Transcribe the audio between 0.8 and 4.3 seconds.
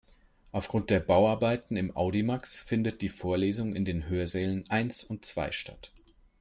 der Bauarbeiten im Audimax findet die Vorlesung in den